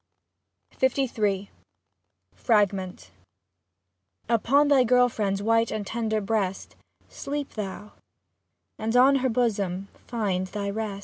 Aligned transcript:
LIII 0.81 1.51
FRAGMENT 2.33 3.11
Upon 4.27 4.67
thy 4.67 4.83
girl 4.83 5.07
friend's 5.09 5.43
white 5.43 5.69
and 5.69 5.85
tender 5.85 6.19
breast, 6.19 6.75
Sleep 7.07 7.53
thou, 7.53 7.91
and 8.79 8.95
on 8.97 9.17
her 9.17 9.29
bosom 9.29 9.89
find 10.07 10.47
thy 10.47 10.71
rest. 10.71 10.99